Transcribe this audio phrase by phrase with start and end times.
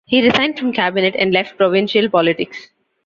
[0.07, 2.71] He resigned from cabinet, and left provincial politics.